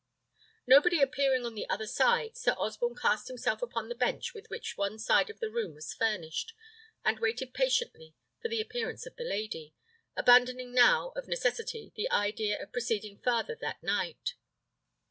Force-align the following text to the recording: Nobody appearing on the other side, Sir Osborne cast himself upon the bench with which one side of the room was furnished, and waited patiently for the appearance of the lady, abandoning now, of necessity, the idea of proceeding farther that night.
Nobody 0.65 0.99
appearing 0.99 1.45
on 1.45 1.53
the 1.53 1.69
other 1.69 1.85
side, 1.85 2.35
Sir 2.35 2.53
Osborne 2.57 2.95
cast 2.95 3.27
himself 3.27 3.61
upon 3.61 3.87
the 3.87 3.93
bench 3.93 4.33
with 4.33 4.49
which 4.49 4.75
one 4.75 4.97
side 4.97 5.29
of 5.29 5.39
the 5.39 5.51
room 5.51 5.75
was 5.75 5.93
furnished, 5.93 6.53
and 7.05 7.19
waited 7.19 7.53
patiently 7.53 8.15
for 8.41 8.47
the 8.47 8.59
appearance 8.61 9.05
of 9.05 9.15
the 9.15 9.23
lady, 9.23 9.75
abandoning 10.17 10.71
now, 10.73 11.13
of 11.15 11.27
necessity, 11.27 11.93
the 11.95 12.09
idea 12.09 12.59
of 12.59 12.71
proceeding 12.71 13.19
farther 13.19 13.53
that 13.61 13.83
night. 13.83 14.33